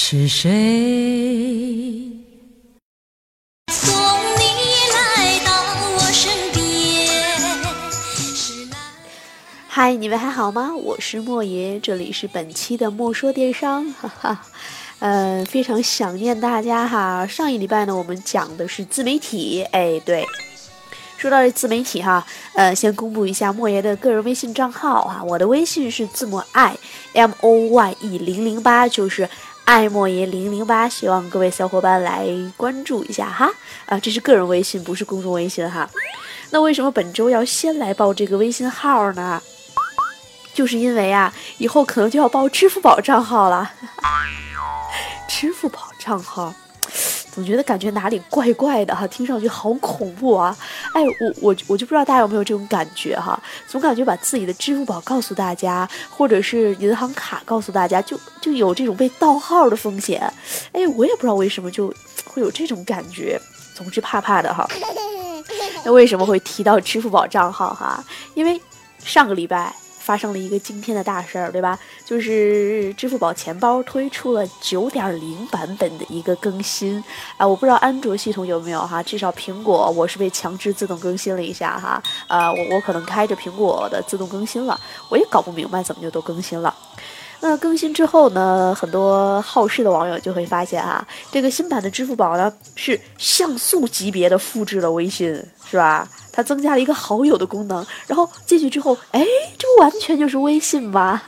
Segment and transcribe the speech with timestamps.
[0.00, 0.48] 是谁？
[3.72, 4.44] 送你
[4.94, 5.50] 来到
[5.96, 6.62] 我身边。
[9.66, 10.72] 嗨，你们还好吗？
[10.72, 14.46] 我是莫爷，这里是本期的莫说电商，哈哈，
[15.00, 17.26] 呃，非常想念大家哈。
[17.26, 20.24] 上一礼拜呢，我们讲的是自媒体，哎，对。
[21.16, 22.24] 说到这自媒体哈，
[22.54, 26.78] 呃，先公布一下莫爷的个人微信账号哈，我的微信是字母 i
[27.14, 29.28] m o y e 零零八，就是
[29.68, 32.26] 爱莫言零零八，希望各位小伙伴来
[32.56, 33.52] 关注一下哈，
[33.84, 35.86] 啊，这是个人微信，不是公众微信哈。
[36.48, 39.42] 那为什么本周要先来报这个微信号呢？
[40.54, 43.70] 就是因为啊，以后可能就要报支付宝账号了，
[45.28, 46.54] 支付宝账号。
[47.32, 50.56] 总觉得感觉哪里怪怪的哈，听上去好恐怖啊！
[50.92, 60.20] 哎，我我我就不知道大家有没有这种感觉哈，总感觉把自己的支付宝告诉大家，或者是银行卡告诉大家，就就有这种被盗号的风险。
[60.72, 61.92] 哎，我也不知道为什么就
[62.24, 63.40] 会有这种感觉，
[63.74, 64.66] 总是怕怕的哈。
[65.84, 68.04] 那为什么会提到支付宝账号哈？
[68.34, 68.60] 因为
[68.98, 69.72] 上个礼拜。
[70.08, 71.78] 发生了一个惊天的大事儿，对吧？
[72.02, 77.04] 就是支付宝钱包推出了九点零版本的一个更新
[77.36, 77.46] 啊！
[77.46, 82.02] 我不知道安卓系统有没有哈，至少苹果我是被强制自动更新了一下哈。
[82.26, 86.74] 呃，我我可能开着苹果的自动更新了，我也搞不明白怎么就都更新了。
[87.40, 95.26] 那更新之后呢，很多好事的网友就会发现啊，这个新版的支付宝呢是像素级别的复制了微信，
[95.70, 96.08] 是吧？
[96.38, 99.26] 它增加了一个好友的功能，然后进去之后，哎，
[99.58, 101.20] 这不完全就是微信吗？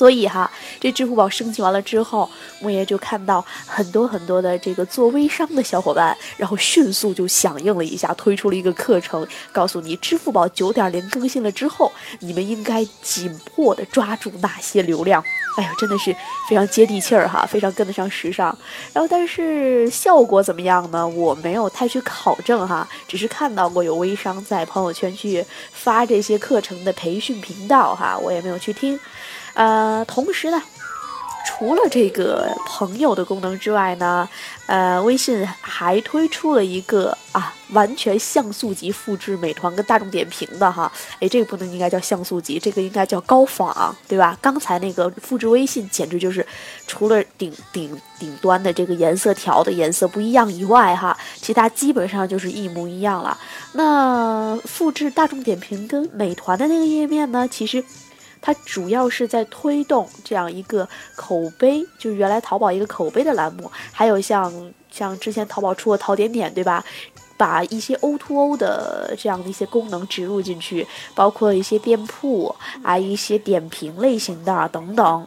[0.00, 2.26] 所以哈，这支付宝升级完了之后，
[2.58, 15.22] 莫爷就看到很多很多的这个做微商的小伙伴，然后迅速就响应了一下，推出了一个课程，告诉你支付宝九点零更新了之后，你们应该紧迫的抓住哪些流量。
[15.58, 16.16] 哎呦，真的是
[16.48, 18.56] 非常接地气儿哈，非常跟得上时尚。
[18.94, 21.06] 然后，但是效果怎么样呢？
[21.06, 28.98] 我没有太去考证哈，只是看到过有微商在朋友圈去发这些课程的培训频道哈，我也没有去听。
[29.60, 30.62] 呃，同时呢，
[31.44, 34.26] 除了这个朋友的功能之外呢，
[34.64, 40.90] 呃，微信还推出了一个啊，完全像素级复制美团跟大众点评的哈，
[41.20, 44.34] 哎，这个不能应该叫像素级，这个应该叫高仿，对吧？
[44.40, 46.46] 刚才那个复制微信简直就是
[46.86, 53.36] 除了顶顶顶端的这个颜色条的颜色不一样以外哈，其他基本上就是一模一样了。
[53.72, 57.84] 那复制大众点评跟美团的那个页面呢，其实。
[58.42, 66.84] 它主要是在推动这样一个口碑，就是原来淘宝一个口碑的栏目，还有像像之前淘宝出的淘点点，对吧？
[67.36, 75.26] 把一些 O2O 的这样的一些功能植入进去，包括一些店铺啊，一些点评类型的等等。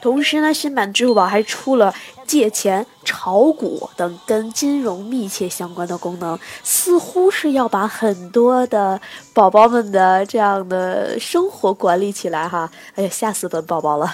[0.00, 1.94] 同时呢，新版支付宝还出了
[2.26, 2.84] 借钱、
[3.22, 9.00] 炒股等跟金融密切相关的功能，似乎是要把很多的
[9.32, 12.68] 宝宝们的这样的生活管理起来哈。
[12.96, 14.12] 哎呀，吓死本宝宝了！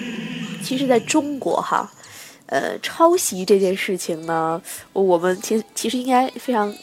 [0.64, 1.92] 其实，在中国哈，
[2.46, 4.58] 呃，抄袭这件事情呢，
[4.94, 6.74] 我们其实其实应该非常。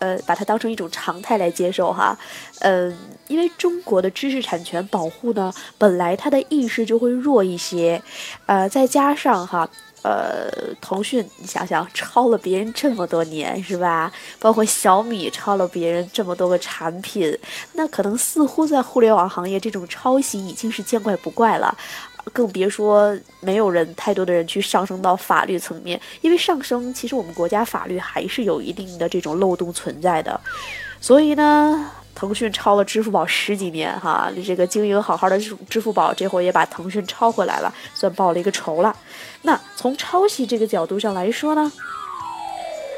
[0.00, 2.16] 呃，把它当成一种常态来接受哈，
[2.60, 2.96] 嗯，
[3.26, 8.00] 因为中国的知识产权保护呢，本来它的意识就会弱一些，
[8.46, 9.68] 呃，再加上哈，
[10.02, 10.48] 呃，
[10.80, 14.10] 腾讯，你想想，抄了别人这么多年是吧？
[14.38, 17.36] 包括小米抄了别人这么多个产品，
[17.72, 21.76] 那可能似乎在互联网行业，这种抄袭已经是见怪不怪了。
[22.32, 30.38] 更别说没有人太多的人去上升到法律层面，因为上升其实我们国家法律还是有一定的这种漏洞存在的，
[31.00, 35.38] 所以呢，腾讯抄了支付宝十几年哈，这个经营好好的
[35.70, 38.92] 支付宝这会儿也把腾讯抄回来了，算报了一个仇了。
[39.42, 41.70] 那从抄袭这个角度上来说呢，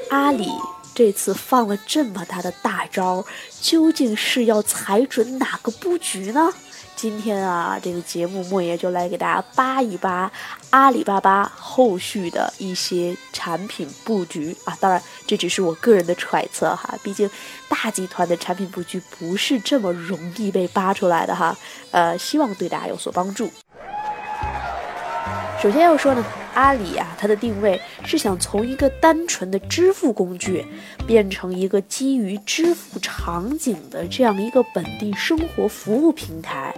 [0.09, 0.49] 阿里
[0.95, 3.23] 这次放了这么大的大招，
[3.61, 6.51] 究竟是要踩准哪个布局呢？
[6.97, 10.31] 今天啊，这个节目莫爷就来给大家扒一扒
[10.69, 14.77] 阿里巴巴后续的一些产品布局啊。
[14.81, 17.29] 当然，这只是我个人的揣测哈，毕竟
[17.69, 21.57] 大集团的产品布局不是这么容易被扒出来的哈。
[21.91, 23.51] 呃，希望对大家有所帮助。
[25.61, 26.25] 首先要说呢，
[26.55, 30.65] 阿里啊，它的定位是想从一个单纯的支付工具，
[31.07, 36.75] 变成一个基于支付场景的这样一个本地生活服务平台，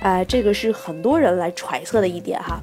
[0.00, 2.58] 啊，这个是很多人来揣测的一点哈。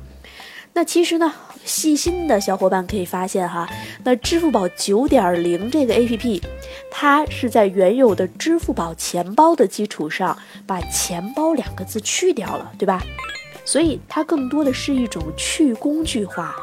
[0.73, 1.31] 那其实呢，
[1.63, 3.69] 细心的小伙伴可以发现哈，
[4.03, 6.41] 那支付宝九点零这个 APP，
[6.89, 13.03] 它是在原有的支付宝钱包的基础上，把钱包两个字去掉了，对吧？
[13.71, 16.55] 所以它更多的是一种去工具化。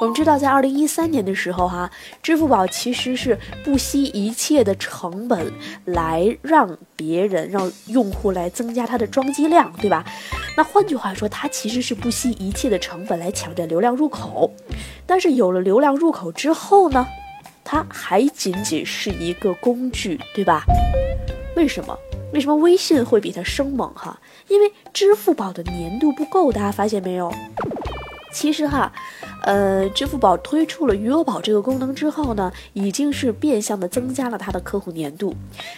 [0.00, 1.90] 我们知道，在二零一三年的时候，哈，
[2.22, 5.52] 支付宝其实是不惜一切的成本
[5.86, 10.04] 来让别人、让用户来增加它的装机量，对吧？
[10.56, 14.54] 那换句话说，它其实是不惜一切的成本来抢占流量入口。
[15.04, 17.04] 但是有了流量入口之后呢，
[17.64, 20.62] 它还仅仅是一个工具，对吧？
[21.56, 21.98] 为什么？
[22.36, 23.90] 为什么微信会比它生猛？
[23.94, 27.32] 哈，因为支付宝的粘度不够，大家发现没有？
[28.30, 28.92] 其实哈，
[29.42, 35.34] 呃，支付宝推出了余额宝这个功能之后呢，已经是变相的增加了它的客户粘度。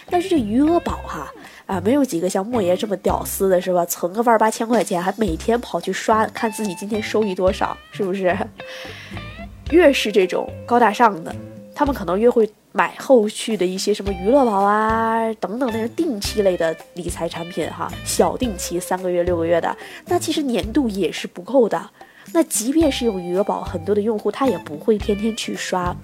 [0.09, 1.31] 但是这余额宝哈
[1.65, 3.85] 啊，没有几个像莫爷这么屌丝的是吧？
[3.85, 8.37] 存个万八千块钱，还每天跑去刷，看自己今天收益多少，是不是？
[9.71, 11.33] 越是这种高大上的，
[11.73, 19.75] 他们可能越会买后续的一些什么余额宝啊等等那种定期类的理财产品哈，小定期三个月、六个月的，
[20.05, 21.89] 那其实年度也是不够的。
[22.31, 25.95] 那即便是用余额宝，很多的用户他也不会天天去刷。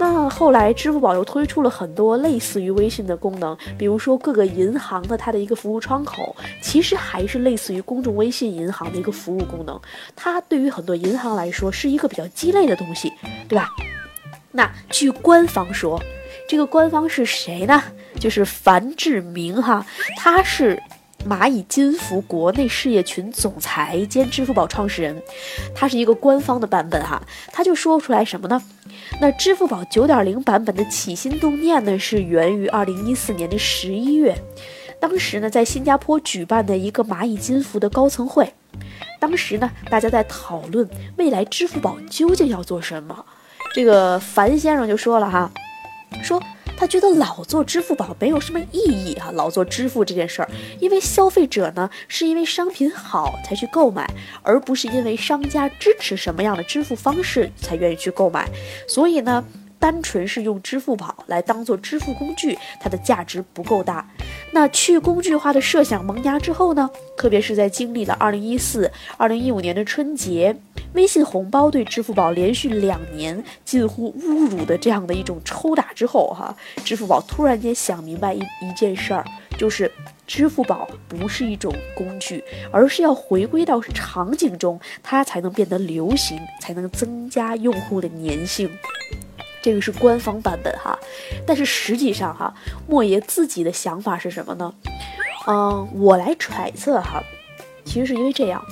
[0.00, 9.78] 那后来支付宝又推出了很多类似于微信的功能，比如说各个银行的它的一个服务窗口，其实还是类似于公众微信银行的一个服务功能。
[10.16, 13.12] 它对于很多银行来说是一个比较鸡肋的东西，
[13.46, 13.68] 对吧？
[14.52, 16.02] 那据官方说，
[16.48, 17.82] 这个官方是谁呢？
[18.18, 19.86] 就是樊志明哈，
[20.16, 20.82] 他是。
[21.28, 25.20] 蚂蚁金服国内事业群总裁兼支付宝创始人，
[25.74, 27.20] 他是一个官方的版本哈，
[27.52, 28.62] 他就说出来什么呢？
[29.20, 34.40] 那支付宝九点零版本的起心动念呢，是源于二零一四年的十一月，
[35.00, 38.54] 当时呢在新加坡举办的一个蚂蚁金服的高层会，
[39.18, 43.26] 当时呢大家在讨论未来支付宝究竟要做什么，
[43.74, 45.50] 这个樊先生就说了哈，
[46.22, 46.42] 说。
[46.80, 50.48] 他觉得老做支付宝没有什么意义啊，老做支付这件事儿，
[50.78, 54.08] 因为消费者呢是因为商品好才去购买，
[54.44, 58.48] 而不是因为商家支持什么样的支付方式才愿意去购买，
[58.86, 59.44] 所以呢。
[59.78, 64.08] 单纯是用支付宝来当做支付工具，它的价值不够大。
[64.50, 66.88] 那去工具化的设想萌芽之后呢？
[67.16, 70.56] 特别是在经历了二零一四、二零一五年的春节，
[70.94, 76.54] 微信红包对支付宝连续两年近乎侮辱的这样的一种抽打之后，哈，
[76.84, 79.24] 支付宝突然间想明白一一件事儿，
[79.58, 79.90] 就是
[80.26, 88.70] 支付宝不是一种工具，而是要回归到场景中，它才能变得流行，才能增加用户的粘性。
[89.68, 90.98] 这个是官方版本哈，
[91.46, 92.54] 但是实际上哈，
[92.86, 94.72] 莫爷自己的想法是什么呢？
[95.46, 97.22] 嗯，我来揣测哈，
[97.84, 98.64] 其实是因为这样，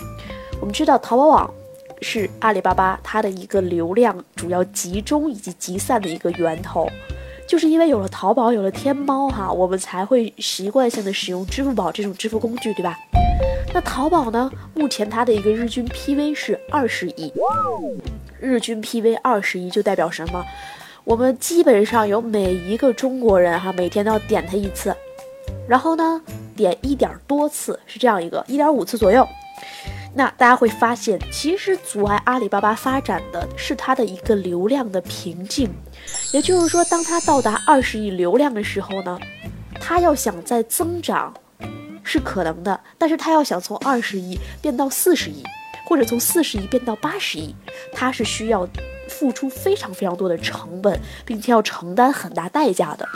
[0.59, 1.53] 我们知道淘宝网
[2.01, 6.89] 是阿里巴巴它的一个流量主要集中以及集散的一个源头，
[7.47, 12.99] 就是因为有了淘宝，有了天猫哈，我们才会习惯性的使用支付宝这种支付工具，对吧？
[13.75, 17.31] 那淘宝呢，目前它的一个日均 PV 是二十亿。
[18.39, 20.45] 日均 PV 二十亿就代表什么？
[21.07, 24.93] 我们基本上有每一个中国人哈，每天都要点它一次，
[25.69, 26.21] 然后呢，
[26.57, 29.25] 点一点多次，是这样一个一点五次左右。
[30.13, 35.71] 那大家会发现，其实阻碍阿里巴巴发展的是它的一个流量的瓶颈。
[36.33, 39.17] 也就是说，当它到达二十亿流量的时候呢，
[39.81, 41.33] 它要想再增长
[42.03, 45.45] 是可能的，但是它要想从二十亿变到四十亿。
[45.89, 47.55] 或者从四十亿变到八十亿，
[47.93, 48.69] 它是需要
[49.19, 53.09] 付出非常非常多的成本，并且要承担很大代价的。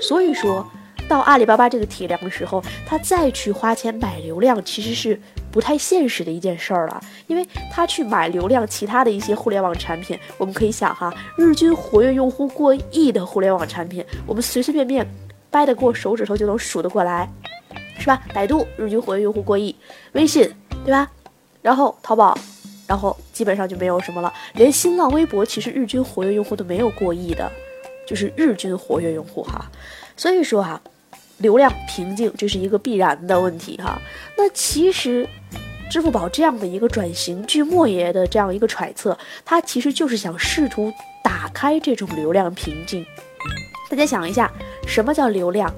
[0.00, 0.68] 所以说
[1.08, 5.20] 到阿里巴巴这个体量的时候，他再去花钱买流量，其实是
[5.52, 7.00] 不太现实的一件事儿了。
[7.28, 15.06] 因为他去买流量，其他的一些互联网产品，我们可以想哈，日均活跃用户过亿的互联网产品，我们随随便便
[15.50, 17.30] 掰得过手指头就能数得过来，
[17.98, 18.20] 是吧？
[18.34, 19.76] 百度日均活跃用户过亿，
[20.12, 20.50] 微信，
[20.84, 21.08] 对吧？
[21.60, 22.36] 然后淘宝，
[22.92, 24.30] 然后基本上就没有什么了。
[24.52, 27.50] 连新浪微博其实日均活跃用户都没有过亿的，
[28.06, 29.64] 就是日均活跃用户哈。
[30.14, 30.78] 所以说哈，
[31.38, 33.98] 流量瓶颈这是一个必然的问题哈。
[34.36, 35.26] 那其实
[35.90, 40.92] 支付宝这样的一个转型，据莫爷的这样一个揣测，他其实就是想试图
[41.24, 43.06] 打开这种流量瓶颈。
[43.88, 44.52] 大家想一下，
[44.86, 45.74] 什么叫流量？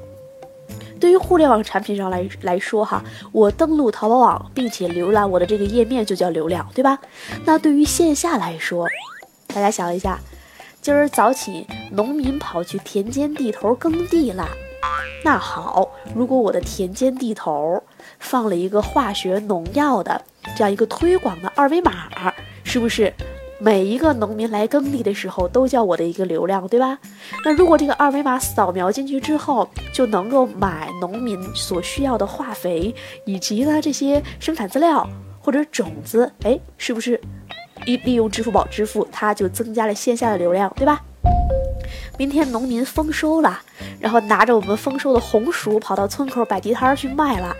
[1.05, 6.99] 对于互联网产品上来来说，哈，我登录淘宝网并且浏览我的这个页面就叫流量，对吧？
[7.45, 8.89] 那对于线下来说，
[9.49, 10.19] 大家想一下，
[10.81, 14.49] 今儿早起，农民跑去田间地头耕地了。
[15.23, 17.83] 那好，如果我的田间地头
[18.19, 20.23] 放了一个化学农药的
[20.57, 21.93] 这样一个推广的二维码，
[22.63, 23.13] 是不是
[23.65, 26.99] 每一个农民来耕地的时候都叫我的一个流量，对吧？
[27.47, 32.95] 那如果这个二维码扫描进去之后，就能够买农民所需要的化肥
[33.25, 35.09] 以及呢这些生产资料
[35.41, 37.19] 或者种子，哎，是不是
[37.87, 41.01] 利利用支付宝支付，它就增加了线下的流量，对吧？
[42.19, 43.63] 明天农民丰收了，
[43.99, 47.57] 然后拿着我们丰收的红薯跑到村口摆地摊去卖了。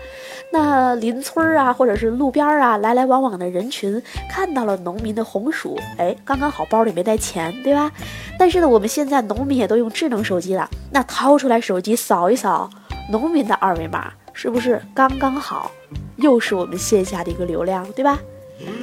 [0.51, 7.91] 那邻村啊，或者是路边啊，来来往往的人群看到了农民的红薯，哎，刚刚好包里没带钱，对吧？
[8.39, 12.69] 但是呢，我们现在农民也都用智能手机了，那掏出来手机扫一扫
[13.11, 15.71] 农民的二维码，是不是刚刚好？
[16.17, 18.17] 又是我们线下的一个流量，对吧？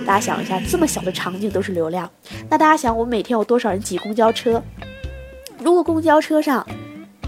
[0.07, 2.11] 大家想一下，这么小的场景都是流量，
[2.51, 4.63] 那大家想，我们每天有多少人挤公交车？
[5.59, 6.67] 如果公交车上，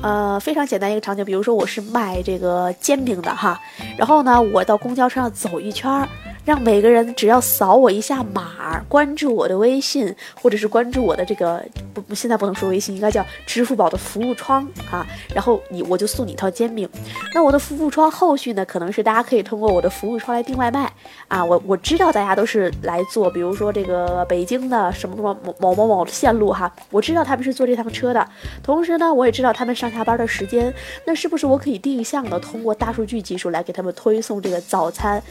[0.05, 3.59] 呃，非常简单一个场景，比如说我是卖这个煎饼的哈，
[3.97, 6.07] 然后呢，我到公交车上走一圈儿。
[6.45, 15.07] 让每个人只要扫我一下码，关注我的微信，或者是关注我的这个不不，现在不能说微信，应该叫支付宝的服务窗啊。
[15.35, 16.89] 然后你我就送你一套煎饼。
[17.35, 20.93] 那我的服务窗后续呢，可能是大家可以通过我的服务窗来订外卖
[21.29, 21.45] 啊。
[21.45, 28.29] 我我知道大家都是来做，比如说这个北京的什么什么某某某某线路哈，我知道他们是坐这趟车的。
[28.63, 30.73] 同时呢，我也知道他们上下班的时间。
[31.07, 35.23] 那是不是我可以定向的通过大数据技术来给他们推送这个早餐？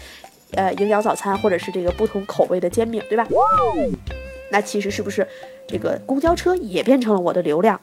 [0.55, 3.27] 呃，营养早餐或者是这个不同口味的煎饼，对吧？
[4.51, 5.27] 那其实是不是
[5.67, 7.79] 这个公交车也变成了我的流量？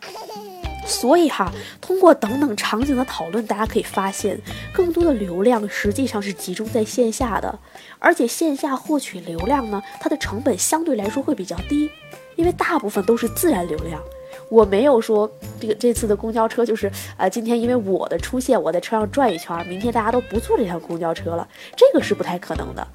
[0.87, 4.41] 所以哈，通过等等场景的讨论，大家可以发现，
[4.73, 7.59] 更多的流量实际上是集中在线下的，
[7.99, 11.91] 而且线下获取流量呢，它的成本相对来说会比较低，
[12.35, 14.03] 因为大部分都是自然流量。
[14.51, 15.31] 我没有说
[15.61, 22.87] 这个这次的公交车就是呃，今天因为我的出现，我在车上转一圈，明天大家都不坐这趟公交车了，这个是不太可能的，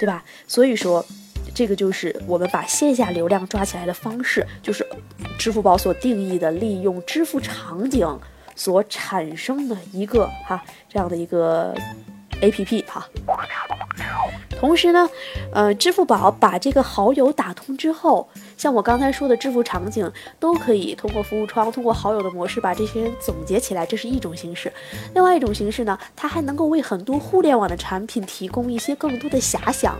[0.00, 0.24] 对吧？
[0.48, 1.04] 所以说，
[1.54, 4.86] 这个就是我们把线下流量抓起来的方式，就是
[5.38, 8.18] 支付宝所定义的利用支付场景
[8.56, 11.74] 所产生的一个哈这样的一个
[12.40, 13.06] A P P 哈。
[14.62, 15.10] 同时呢，
[15.52, 24.72] 呃，支付宝把这个好友打通之后，像我刚才说的支付场景，都可以通过服务窗，通过好友的模式把这些人总结起来，这是一种形式。
[25.14, 29.96] 另外一种形式呢，它还能够为很多互联网的产品提供一些更多的遐想。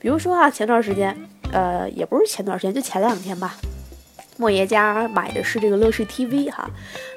[0.00, 1.16] 比如说啊，前段时间，
[1.52, 3.56] 呃，也不是前段时间，就前两天吧。
[4.38, 6.68] 莫爷家买的是这个乐视 TV 哈，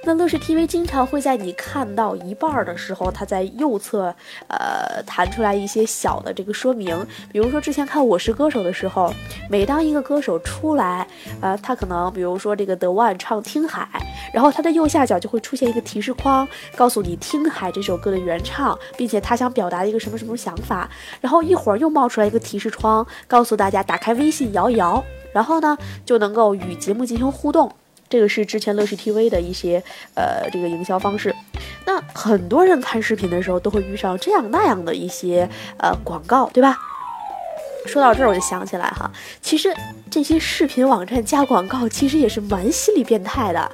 [0.03, 4.13] 那乐视 TV 经常会在你看到一半的时候，它在右侧
[4.47, 6.95] 呃弹出来一些小的这个说明，
[7.31, 9.11] 比如说之前看《我是歌手》的时候，
[9.49, 11.07] 每当一个歌手出来，
[11.41, 13.87] 呃，他可能比如说这个 The One 唱《听海》，
[14.33, 20.89] 然后他的右下角就会出现一个提示框，告诉你《听海》这首歌的原唱，并且他想表达一个什么什么想法，
[21.21, 25.03] 然后一会儿又冒出来一个提示窗，告诉大家打开微信摇一摇。
[25.33, 27.71] 然后呢，就能够与节目进行互动，
[28.09, 29.81] 这个是之前乐视 TV 的一些
[30.15, 31.35] 呃这个营销方式。
[31.85, 35.47] 那很多人看视频的时候都会遇上这样那样的一些
[35.77, 36.77] 呃广告，对吧？
[37.85, 39.71] 说到这儿我就想起来哈，其实
[40.09, 43.71] 这些视频网站加广告其实也是蛮心理变态的。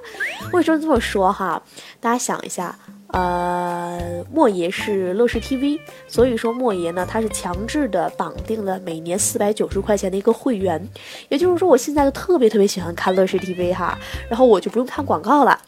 [0.51, 1.61] 为什么这么说哈？
[1.99, 2.77] 大家想一下。
[3.11, 10.81] 呃，莫爷是乐视 TV，所以说莫爷呢，他是强制的绑定了每年四百九十块钱的一个会员，
[11.27, 13.97] 也就是说，我现在就特别特别喜欢看乐视 TV 哈，
[14.29, 15.59] 然后我就不用看广告了。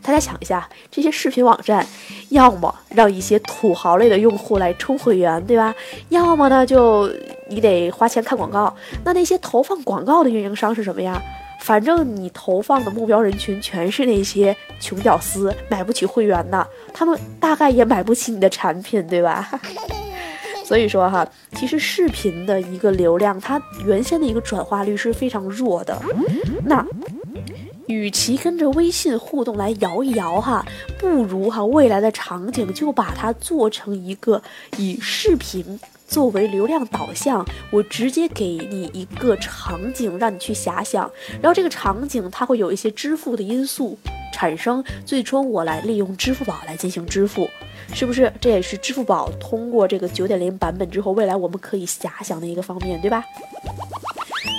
[0.00, 1.84] 大家想一下，这些视频网站，
[2.28, 5.74] 要么让一些土豪类的用户来充会员，对吧？
[6.10, 7.10] 要么呢，就
[7.48, 8.72] 你得花钱看广告。
[9.02, 11.20] 那那些投放广告的运营商是什么呀？
[11.64, 19.50] 反正你投放的目标人群全是那些穷屌丝，买不起会员的，他们大概也买不起你的产品，对吧？
[20.62, 25.98] 所以说哈，其实视频的一个流量，它原先的一个转化率是非常弱的。
[26.66, 26.86] 那
[27.86, 30.62] 与其跟着微信互动来摇一摇哈，
[30.98, 34.42] 不如哈未来的场景就把它做成一个
[34.76, 35.80] 以视频。
[36.14, 41.10] 作为流量导向，我直接给你一个场景，让你去遐想，
[41.42, 43.98] 然后这个场景它会有一些支付的因素
[44.32, 47.50] 产生，最终我来利用支付宝来进行支付，
[47.92, 48.32] 是不是？
[48.40, 53.24] 这也是支付宝通过这个九点零版本之后，未来我们可以遐想的一个方面，对吧？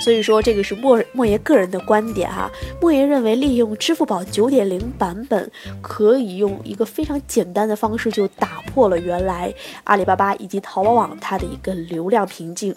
[0.00, 2.48] 所以说，这个是莫莫爷个人的观点哈。
[2.80, 5.50] 莫爷认为，利用支付宝九点零版本，
[5.82, 9.52] 可以用一个非常简单的方式，就打破了原来
[9.84, 12.72] 阿里巴巴以及淘宝网它的一个流量瓶颈，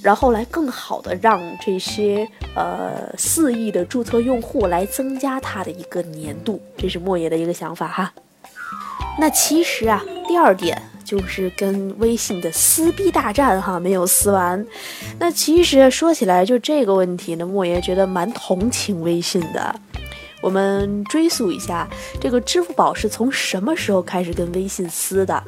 [0.00, 6.62] 然后来更好的让这些呃四亿的注册用户来增加它的一个粘度。
[6.76, 8.12] 这是莫爷的一个想法哈。
[9.18, 10.80] 那其实啊，第二点。
[11.10, 14.64] 就是跟微信的撕逼大战哈没有撕完。
[15.18, 19.74] 那其实说起来，就这个问题呢，莫爷觉得蛮同情微信的。
[20.40, 21.88] 我们追溯一下，
[22.20, 25.42] 这个支付宝是从什么时候开始跟微信撕的？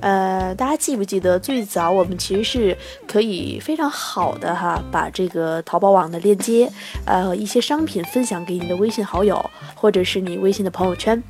[0.00, 2.76] 呃，大家记不记得最早我们其实是
[3.06, 6.68] 可以非常好的哈，把这个淘宝网的链接，
[7.06, 11.22] 呃，一些商品分享给你的微信好友，或者是你微信的朋友圈。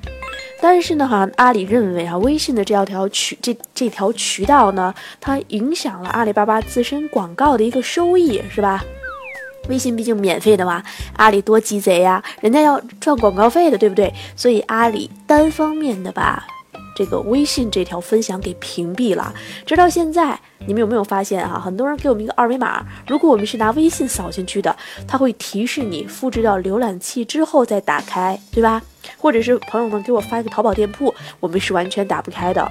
[0.61, 8.85] 但是呢，哈，阿里认为啊，微信的这条渠这这条渠道呢，它影响了阿里巴巴自身广告的一个收益，是吧？
[9.69, 10.83] 微信毕竟免费的嘛，
[11.17, 14.12] 阿里多鸡贼呀，人家要赚广告费的，对不对？
[14.35, 16.43] 所以阿里单方面的把
[16.97, 19.33] 这个微信这条分享给屏蔽了。
[19.65, 21.61] 直到现在，你们有没有发现啊？
[21.62, 24.75] 很多人给我们一个二维码，如果我们是拿微信扫进去的，
[25.07, 28.83] 它会提示你复制到浏览器之后再打开，对吧？
[29.17, 32.71] 或者是朋友们给我发一个淘宝店铺，我们是完全打不开的。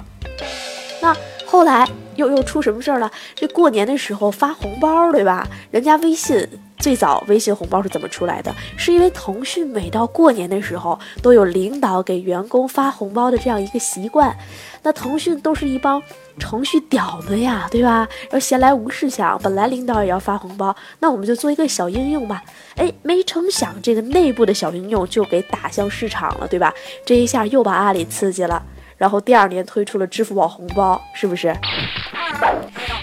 [1.00, 1.16] 那
[1.46, 3.10] 后来又又出什么事儿了？
[3.34, 5.48] 这过年的时候发红包，对吧？
[5.70, 6.46] 人家微信。
[6.78, 8.54] 最早微信红包是怎么出来的？
[8.76, 14.36] 是因为腾讯每到过年的时候都有领导给员工发红包的这样一个习惯。
[14.82, 16.00] 那腾讯都是一帮
[16.38, 18.08] 程序屌子呀，对吧？
[18.22, 22.42] 然后闲来无事想，本来领导也要发红包，那我们就做一个小应用吧。
[22.76, 26.72] 哎，没成想这个内部的小应用就给打向市场了，对吧？
[27.04, 28.62] 这一下又把阿里刺激了。
[28.96, 31.54] 然后第二年推出了支付宝红包，是不是？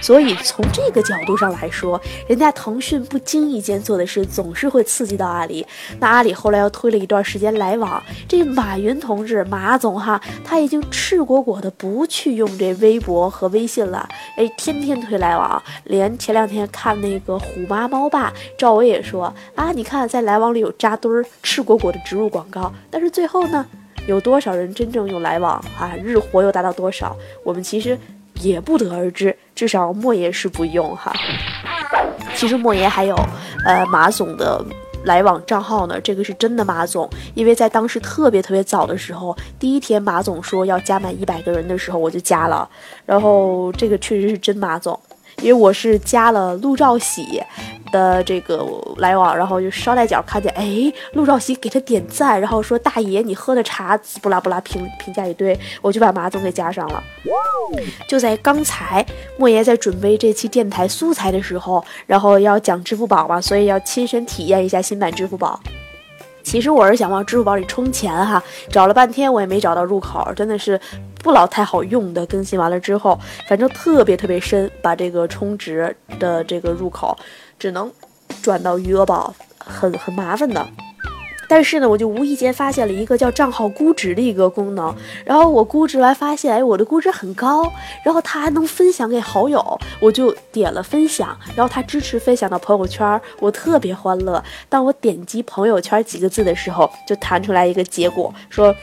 [0.05, 5.65] 所以从这个角度上来说，人家腾讯不经意间做的事，总是会刺激到阿里。
[5.99, 14.07] 那阿里后来又推了一段时间来往，这马云同志马总哈，他已经赤果果的不去用这微博和微信了，
[14.37, 15.59] 哎，天天推来往。
[15.85, 23.65] 连前两天看那个虎妈猫爸，赵薇也说啊，你看在来往里有扎堆儿，赤果果的植入广告，但是最后呢，
[24.05, 25.95] 有多少人真正用来往啊？
[26.03, 27.17] 日活又达到多少？
[27.43, 27.97] 我们其实。
[28.41, 31.13] 也不得而知，至少莫言是不用哈。
[32.35, 33.15] 其实莫言还有，
[33.65, 34.63] 呃，马总的
[35.05, 42.67] 来往账号呢，这个是真的马总，因为在当时特别特别早的时候，第一天马总说要加满一百个人的时候，我就加了，
[43.05, 44.99] 然后这个确实是真马总，
[45.41, 47.41] 因为我是加了陆兆禧。
[47.91, 57.01] 的这个来往，然后就捎带脚看见，哎，陆兆禧给他点赞，然后说大爷你喝的茶，不拉不拉评评价一堆，我就把马总给加上了。
[58.05, 59.05] 就在刚才，
[59.37, 65.57] 莫言在准备这期电台素材的时候，然后要讲支付宝嘛，所以要亲身体验一下新版支付宝。
[66.43, 70.79] 其实我是想往支付宝里充钱哈，找了半天我也没找到入口，真的是
[71.25, 72.23] 不老太好用的。
[72.27, 77.17] 更新完了之后，反正特别特别深，把这个充值的这个入口
[77.57, 77.91] 只能
[78.43, 80.63] 转到余额宝，很很麻烦的。
[81.47, 87.71] 但是呢，我就无意间发现了一个叫账号估值的一个功能，然后我估值完发现，哎，我的估值很高，
[88.03, 94.43] 然后它还能分享给好友，我就点了分享，然后它支持分享到朋友圈，我特别欢乐。
[94.69, 98.75] 当我点击朋友圈几个字的时候，就弹出来一个结果，说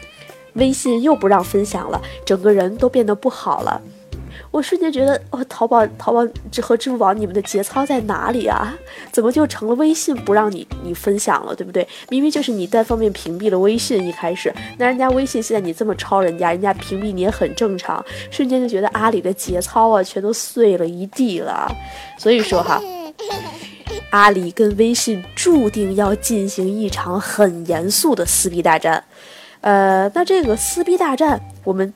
[0.55, 3.81] 微信又不让分享了，整个人都变得不好了。
[4.51, 6.21] 我瞬间觉得，哦，淘宝、淘宝
[6.61, 8.75] 和支付宝，你们的节操在哪里啊？
[9.11, 11.87] 怎么就成了微信不让你你分享了，对不对？
[12.11, 18.05] 明明就是你单方面屏蔽了微信一开始，那人家微信现在你这么抄人家，人家屏蔽你也很正常。
[18.31, 21.75] 瞬间就觉得阿里的节操啊，全都碎了一地了。
[22.19, 22.79] 所以说哈，
[24.11, 29.03] 阿里跟微信注定要进行一场很严肃的撕逼大战。
[29.63, 31.93] 呃，那这个撕逼大战，我们。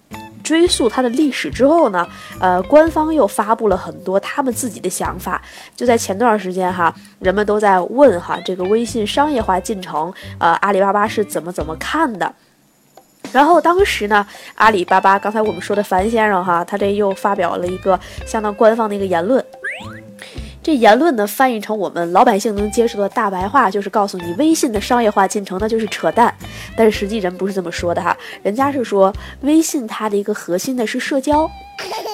[0.47, 2.07] 追溯它的历史之后呢，
[2.39, 5.43] 呃，官方又发布了很多他们自己的想法。
[5.75, 12.33] 就在前段时间哈，人们都在问哈这个微信商业化进程，呃，阿里巴巴是怎么怎么看的？
[13.33, 14.25] 然后当时呢，
[14.55, 19.45] 阿里巴巴刚才我们说的樊先生哈，他这又发表了一个相当官方的一个言论。
[20.67, 26.35] 这言论呢，翻译成我们老百姓能接受的大白话，就是告诉你微信的商业化进程那就是扯淡。
[26.77, 31.49] 但是实际人不是这么说的哈，人家是说微信它的一个核心的是社交。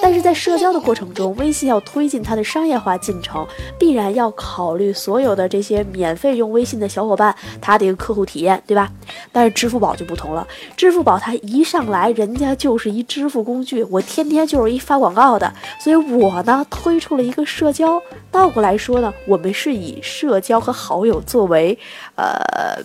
[0.01, 3.47] 但是在社交的过程中，微信要推进它的商业化进程，
[3.79, 8.91] 必然要考虑所有的这些免费用微信的小伙伴他的一个客户体验，对吧？
[9.31, 10.45] 但是支付宝就不同了，
[10.75, 18.01] 支付宝它一上来人家就是一支付工具，我天天就是一发广告的，所以我呢推出了一个社交。
[18.29, 21.77] 倒过来说呢，我们是以社交和好友作为
[22.15, 22.41] 呃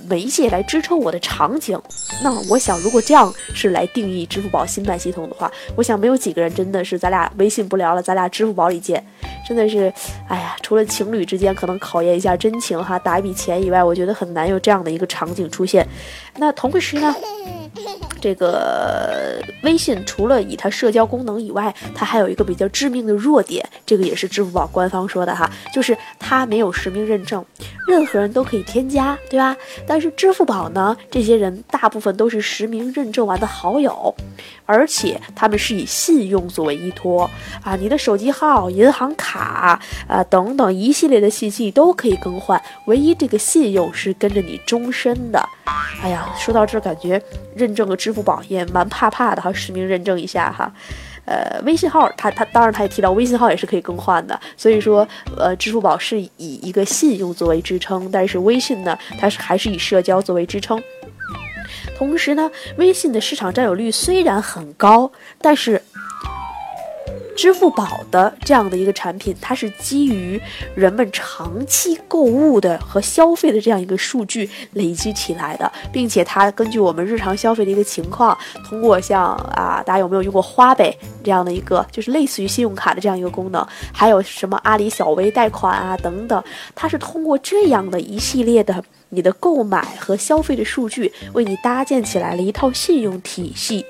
[0.08, 1.80] 媒介来支撑我的场景。
[2.22, 6.67] 那我想，如果这样是来定义支付宝新版系统的话，我想没有几个人真。
[6.68, 9.02] 真的是，咱俩微信不聊了，咱俩支付宝里见。
[9.48, 9.90] 真的是，
[10.28, 15.88] 哎呀，除了情侣之间可能考验一下真情哈，打一笔钱以外，我觉得很难有这样的一个场景出现。
[16.38, 17.14] 那同时呢，
[18.20, 27.44] 这个微信除了以它社交功能以外，它还有一个比较致命的弱点，这个也是支付宝官方说的哈，就是它没有实名认证，
[27.86, 29.56] 任何人都可以添加，对吧？
[29.86, 34.14] 但是支付宝呢，这些人大部分都是实名认证完的好友，
[34.66, 37.30] 而且他们是以信用作为依托
[37.62, 45.48] 啊，你的手机号、银行卡啊等等一系列的信息都可以更换，唯一这个信用是跟着你终身的。
[46.02, 47.20] 哎呀，说到这，感觉
[47.54, 50.72] 认证个支付宝也蛮怕怕的哈，实名认证一下哈。
[51.24, 60.80] 呃，微信号，他他当然他也提到微信号也是可以更换的，所以说，呃，支付宝是以一个信用作为支撑，但是微信呢，它是还是以社交作为支撑。
[61.96, 65.82] 同时呢，微信的市场占有率虽然很高，但是。
[67.38, 70.40] 支付宝的这样的一个产品，它是基于
[70.74, 78.36] 人们长期购物的和消费的这样一个数据累积起来的，并且它根据我们日常消费的一个情况，
[78.68, 86.42] 通过像啊，大家有没有用过花呗这样的一个，就是类似于信用卡的这样一个功能，还有什么阿里小微贷款啊等等，
[86.74, 93.86] 它是通过这样的一系列的你的购买和消费的数据，为你搭建起来了一套信用体系。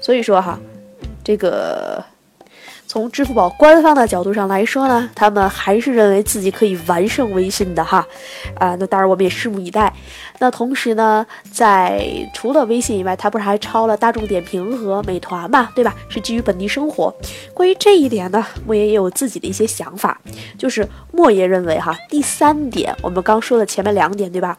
[0.00, 0.58] 所以说哈。
[1.26, 2.04] 这个
[2.86, 8.06] 从支付宝官方的角度上来说呢，他们还是认为自己可以完胜微信的哈，
[8.54, 9.92] 啊，那当然我们也拭目以待。
[10.38, 12.00] 那同时呢，在
[12.32, 15.92] 除了微信以外，它不是还超了大众点评和美团嘛，对吧？
[16.08, 17.12] 是基于本地生活。
[17.52, 20.20] 关于这一点呢，莫爷也有自己的一些想法，
[20.56, 24.56] 就是莫爷认为哈，第三点我们刚说的前面两点，对吧？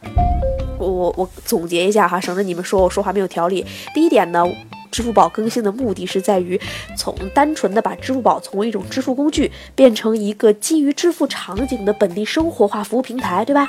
[0.78, 3.66] 我我我总结一下哈，省得你们说我说话没有条理。
[3.94, 4.44] 第一点呢。
[4.92, 6.60] 支付宝更新的目的是在于
[6.98, 13.68] 从单纯的把支付宝从一种支付工具变成一个基于支付场景的本地生活化服务平台，对吧？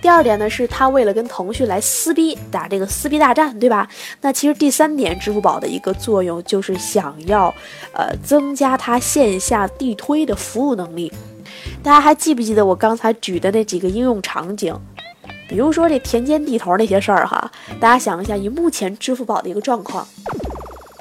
[0.00, 3.88] 第二点呢，是他为了跟腾讯来撕逼，打这个撕逼大战，对吧？
[4.20, 7.54] 那其实第三点，支付宝的一个作用就是想要，
[7.94, 11.10] 呃，增加它线下地推的服务能力。
[11.82, 14.78] 大家还记不记得我刚才举的那几个应用场景？
[15.54, 20.04] 比如说这田间地头那些事儿哈，大家想一下，以目前支付宝的一个状况，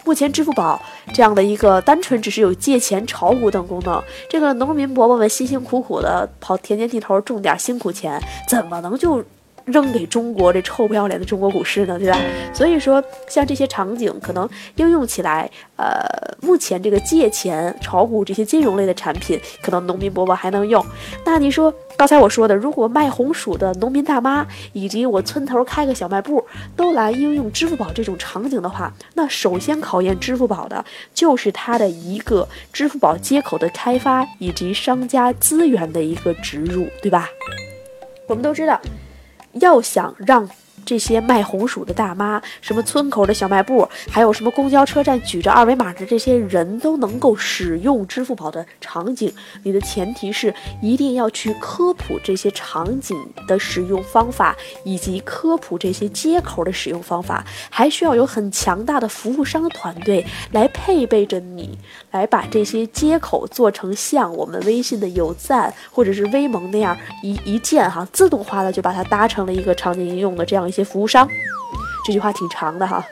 [0.06, 0.80] 目前支付宝
[1.12, 9.26] 这样的一个单纯只是有借钱、炒股等功能，这个农民伯伯们辛辛苦苦的跑田间地头种点辛苦钱，怎么能就？
[9.66, 12.18] 扔给中国这臭不要脸的中国股市呢，对吧？
[12.54, 16.04] 所以说，像这些场景可能应用起来，呃，
[16.42, 20.86] 目前这个借钱、炒股这些金融类的产品，可能农民伯伯还能用。
[21.26, 26.46] 那你说，刚才我说的，如果卖红薯的农民大妈，以及我村头开个小卖部，
[26.76, 37.30] 都来应用支付宝这种场景的话，那首先考验支付宝的就是它的一个支付宝接口的开发，以及商家资源的一个植入，对吧？
[38.28, 38.80] 我们都知道。
[39.54, 40.50] 要想让
[40.86, 53.18] 这些卖红薯的大妈，什么村口的小卖部，还有什么公交车站举着二维码的这些人都能够使用支付宝的场景，你的前提是一定要去科普这些场景
[53.48, 61.78] 的使用方法，以及科普这些接口的使用方法，还需要有很强大的服务商团队来配备着你，
[62.12, 70.73] 来把这些接口做成像我们微信的有赞或者是微盟那样一一键哈自动化的就把它搭成了一个场景应用的这样。
[70.74, 71.30] 一些服务商，
[72.04, 73.06] 这句话挺长的哈。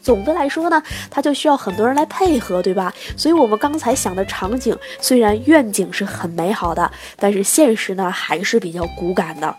[0.00, 2.94] 总的来说呢，它就需要很多人来配合，对吧？
[3.16, 9.52] 所以我们刚才想的场景，虽然愿景是很美好的，但是现实呢还是比较骨感的。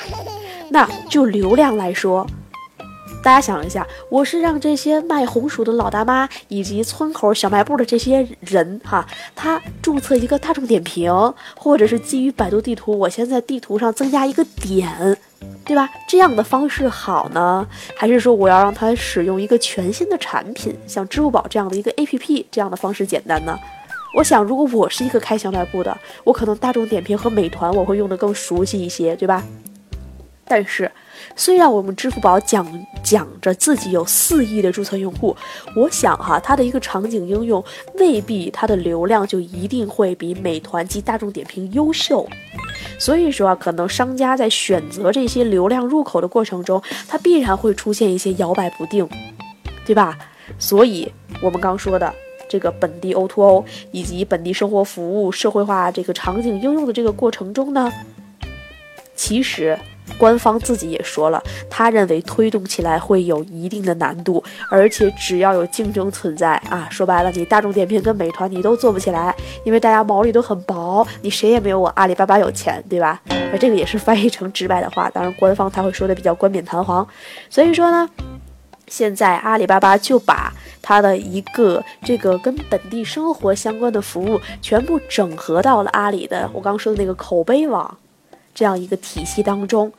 [0.69, 2.25] 那就流量来说。
[3.23, 11.11] 大家想一下，我是让这些卖红薯的老大妈以及村口小卖部的这些人哈，他注册一个大众点评，
[11.57, 15.17] 或者是基于百度地图，我先在地图上增加一个点，
[15.65, 15.89] 对吧？
[16.07, 23.57] 这样的方式好呢，还是说我要让他使用一个全新的产品，像支付宝这样的一个 APP 这样的方式简单呢？
[24.15, 29.43] 我想，如果我是一个开小卖部的，我可能大众点评和美团我会用的更熟悉一些，对吧？
[30.45, 30.91] 但是。
[31.35, 32.65] 虽然我们支付宝讲
[33.03, 35.35] 讲着自己有四亿的注册用户，
[35.75, 37.63] 我想哈，它的一个场景应用
[37.95, 42.27] 未必它的流量就一定会比美团及大众点评优秀。
[42.97, 49.07] 所以说啊，可能商家在选择这些流量入口的过程中，它必然会出现一些摇摆不定，
[49.85, 50.17] 对吧？
[50.59, 52.13] 所以我们刚说的
[52.49, 57.91] 这个本地 O2O 以及本地生活服务社会化这个场景应用的这个过程中呢。
[59.15, 59.77] 其实。
[60.17, 73.21] 官方自己也说了，他认为推动起来会有一定的难度，而且只要有竞争存在啊，说白了，你大众点评跟美团你都做不起来，因为大家毛利都很薄，你谁也没有我阿里巴巴有钱，对吧？
[73.51, 77.07] 而这个也是翻译成直白的话，当然官方他会说的比较冠冕堂皇。
[77.49, 78.09] 所以说呢，
[78.87, 87.97] 现在阿里巴巴就把它的一个这个跟本地生活相关的服务全部整合到了阿里的我刚说的那个口碑网。
[88.57, 89.93] 这样一个体系当中，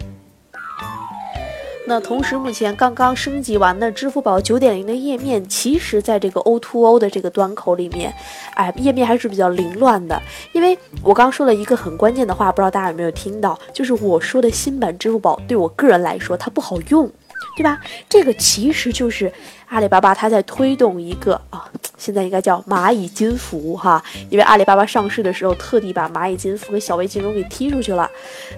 [1.86, 8.12] 那同时目前刚刚升级完的支付宝九点零的页面，其实在这个 O2O 的这个端口里面，
[8.54, 10.20] 哎，页面还是比较凌乱的。
[10.50, 17.08] 因为我刚说了一个很关键的话，不知道大家有没有听到，就是我说的新版支付宝对我个人来说它不好用，
[17.56, 17.80] 对吧？
[18.08, 19.32] 这个其实就是
[19.68, 21.70] 阿里巴巴它在推动一个啊。
[21.96, 28.08] 现在应该叫蚂蚁金服哈，因为阿里巴巴上市的时候特地把蚂蚁金服和小微金融给踢出去了，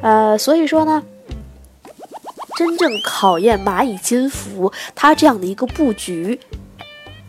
[0.02, 1.02] 呃，所以说呢，
[2.54, 6.38] 真正考验蚂蚁金服它这样的一个布局，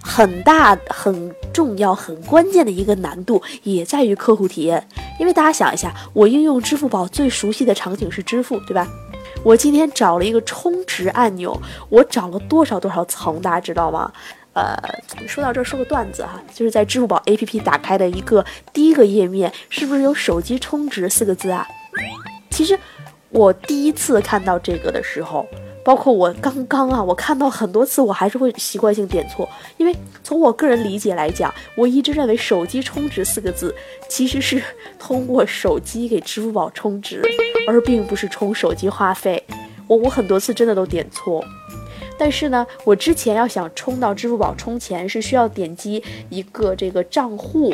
[0.03, 4.85] 很大、很重要、很关键的一个难度也在于客户体验。
[5.17, 8.85] 因为大家想一下，我应用支付宝最熟悉的场景是支付，对吧？
[9.43, 14.12] 我今天找了一个充值按钮，我找了多少多少层，大家知道吗？
[14.54, 14.77] 呃，
[15.27, 21.67] 说到这儿说个段子哈，就是在支付宝 APP 打开的一个第一个页面，是不是有手机充值四个字啊？
[22.51, 22.77] 其实
[23.30, 25.47] 我第一次看到这个的时候，
[25.84, 33.74] 包括我刚刚啊，我看到很多次，我还是会习惯性点错，因为从我个人理解来讲，我一直认为手机充值四个字
[34.08, 34.62] 其实是
[35.00, 37.24] 通过手机给支付宝充值，
[37.67, 39.44] 而并不是充手机话费。
[39.88, 41.44] 我我很多次真的都点错。
[42.17, 47.74] 但是呢，我之前要想充到支付宝充钱，是需要点击一个这个账户，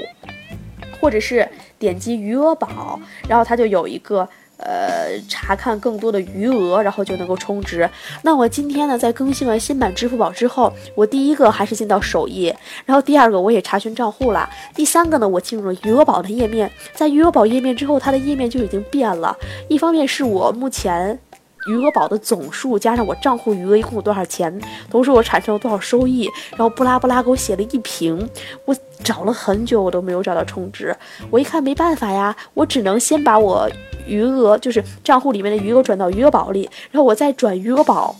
[1.01, 7.89] 或者是点击余额宝，然后它就有一个呃查看更多的余额，然后就能够充值。
[8.23, 16.71] 那我今天呢，在更新完新版支付宝之后，我第一个还是进到首页，然后第二个我也查询账户了，第三个呢，我进入了余额宝的页面。
[16.93, 19.35] 在余额宝页面之后，它的页面就已经变了。
[19.69, 21.19] 一方面是我目前。
[21.67, 28.29] 余额宝的总数加上我账户余额一共有多少钱，同时我产生了多少收益，然后布拉布拉给我写了一屏，
[28.65, 30.95] 我找了很久我都没有找到充值，
[31.29, 33.69] 我一看没办法呀，我只能先把我
[34.05, 38.15] 余额就是账户里面的余额转到余额宝里，然后我再转余额宝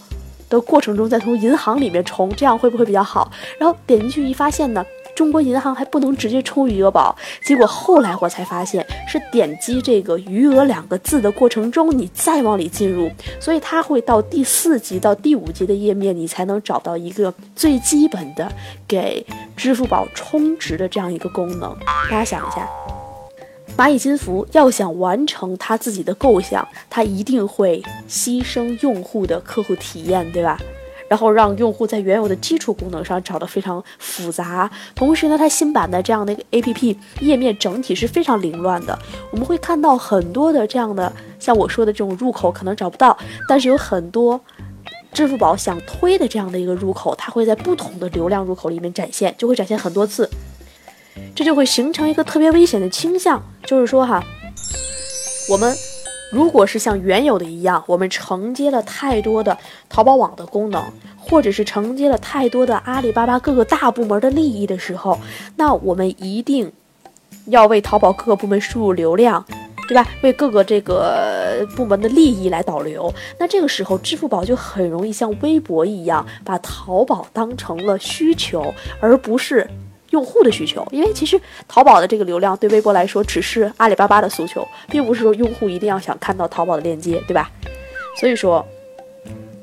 [0.50, 3.32] 的过程中再从银行里面充，这样会不会比较好？
[3.60, 4.86] 然后点进去一发现呢。
[5.18, 18.48] 中国银行还不能直接充余额宝，结果后来我才发现是点击这个余额两个字的过程中，你再往里进入，所以它会到第四级到第五级的页面，你才能找到一个最基本的
[18.88, 19.26] 给
[19.56, 21.76] 支付宝充值的这样一个功能。
[22.12, 22.70] 大家想一下，
[23.76, 30.60] 蚂蚁金服要想完成它自己的构想，它一定会牺牲用户的客户体验，对吧？
[31.08, 38.98] 然后让用户在原有的基础功能上找得非常复杂，同时呢，它新版的这样的一个 APP 页面整体是非常凌乱的。
[39.32, 43.18] 我们会看到很多的这样的，像我说的这种入口可能找不到，
[43.48, 44.40] 但是有很多
[45.14, 50.30] 支付宝想推的这样的一个入口，它会在不同的流量入口里面展现，就会展现很多次，
[51.34, 54.24] 这就会形成一个特别危险的倾向，就是说哈，
[55.50, 55.74] 我们。
[56.30, 60.84] 如果是像原有的一样，我们承接了太多的淘宝网的功能，
[61.18, 65.18] 或者是承接了太多的阿里巴巴各个大部门的利益的时候，
[65.56, 66.72] 那我们一定
[67.46, 69.46] 要为淘宝各个部门输入流量，
[69.88, 70.06] 对吧？
[70.22, 73.14] 为各个这个部门的利益来导流。
[73.40, 79.66] 那这个时候，支付宝就很容易像微博一样，把淘宝当成了需求，而不是。
[80.18, 87.52] 用户的需求，因为其实淘宝的这个流量对微博来说只是阿里巴巴的诉求，并不是说用户一定要想看到淘宝的链接，对吧？
[88.20, 88.66] 所以说，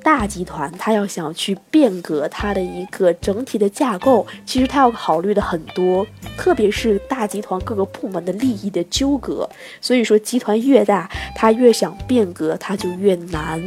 [0.01, 6.07] 大集团它要想去变革它的一个整体的架构，其实它要考虑的很多，
[6.39, 9.49] 特别是大集团各个部门的利益的纠葛。
[9.81, 13.61] 所以说，集团越大，它越想变革，它就越难。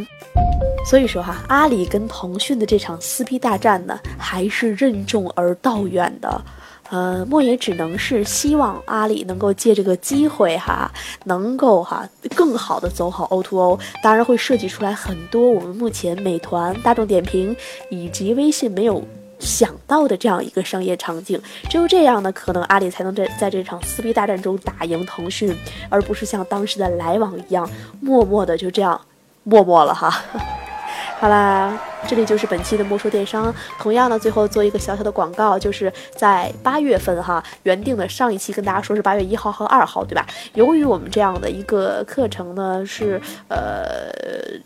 [0.89, 6.41] 所以说哈，阿里跟腾讯的这场撕逼大战呢，还是任重而道远的。
[6.89, 10.89] 呃，莫言只能是希望阿里能够借这个机会哈，
[11.25, 17.55] 能够哈更好的走好 O2O，当然会设计出来很多我们目前美团、大众点评
[17.89, 19.03] 以及微信没有
[19.37, 21.41] 想到的这样一个商业场景。
[21.69, 25.53] 只有这样呢，可能阿里才能在在这场撕逼大战中打赢腾讯，
[25.89, 27.69] 而不是像当时的来往一样，
[27.99, 28.99] 默默的就这样
[29.43, 30.23] 默默了哈。
[31.19, 31.77] 好啦。
[32.07, 33.53] 这里就是本期的莫说电商。
[33.79, 40.25] 同样呢，最后做一个小小的广告，就是在八月份哈，原定的上一期跟大家说是八月一号和二号，对吧？
[40.53, 44.11] 由于我们这样的一个课程呢，是呃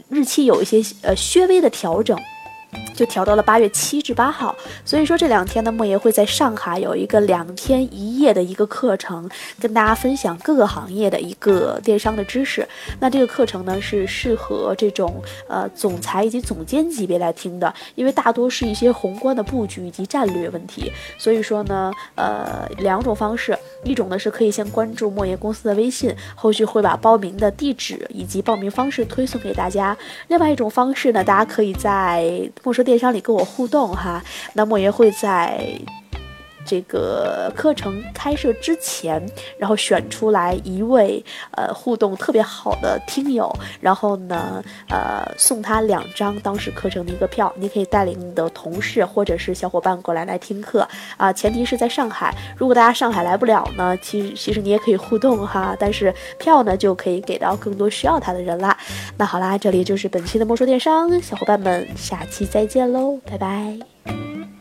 [0.09, 2.17] 日期有一些呃略微的调整。
[2.95, 4.55] 就调到了八月七至八号，
[4.85, 9.27] 所以说这两天呢，莫爷会在上海有一个两天一夜的一个课程，
[9.59, 12.67] 跟大家分享各个行业的一个电商的知识。
[12.99, 20.91] 那这个课程呢，是适合这种呃总裁以及总监级别来听的，因为大多是一些宏观的布局以及战略问题。
[21.17, 29.97] 所以说呢，呃，两种方式，一种呢是可以先关注莫言公司的微信，后续会把报名的地址以及报名方式推送给大家。
[30.27, 35.79] 另外一种方式呢，大家可以在莫说电商里跟我互动哈，那莫言会在。
[36.65, 39.23] 这个课程开设之前，
[39.57, 52.35] 然后选出来一位呃互动特别好的听友，然后呢呃送他两张当时课程的一个票，你可以带领你的同事或者是小伙伴过来来听课啊，前提是在上海。
[52.57, 58.77] 如果大家上海来不了呢，其实其实你也可以互动哈，但是票呢就可以给到更多需要它的人啦。
[59.17, 64.60] 那好啦，这里就是本期的莫说电商，小伙伴们下期再见喽，拜拜。